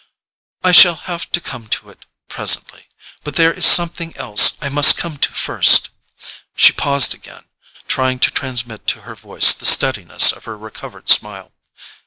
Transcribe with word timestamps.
"I 0.63 0.71
shall 0.71 0.95
have 0.95 1.29
to 1.31 1.39
come 1.39 1.67
to 1.67 1.91
it—presently. 1.91 2.85
But 3.23 3.35
there 3.35 3.53
is 3.53 3.67
something 3.67 4.17
else 4.17 4.57
I 4.59 4.67
must 4.67 4.97
come 4.97 5.17
to 5.17 5.31
first." 5.31 5.89
She 6.55 6.73
paused 6.73 7.13
again, 7.13 7.45
trying 7.87 8.17
to 8.21 8.31
transmit 8.31 8.87
to 8.87 9.01
her 9.01 9.13
voice 9.13 9.53
the 9.53 9.67
steadiness 9.67 10.31
of 10.31 10.45
her 10.45 10.57
recovered 10.57 11.07
smile. 11.11 11.51